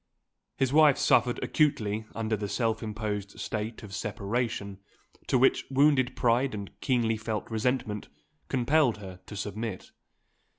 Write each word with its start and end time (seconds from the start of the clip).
His 0.57 0.73
wife 0.73 0.97
suffered 0.97 1.37
acutely 1.43 2.07
under 2.15 2.35
the 2.35 2.49
self 2.49 2.81
imposed 2.81 3.39
state 3.39 3.83
of 3.83 3.93
separation, 3.93 4.79
to 5.27 5.37
which 5.37 5.63
wounded 5.69 6.15
pride 6.15 6.55
and 6.55 6.71
keenly 6.81 7.17
felt 7.17 7.51
resentment 7.51 8.07
compelled 8.49 8.97
her 8.97 9.19
to 9.27 9.35
submit. 9.35 9.91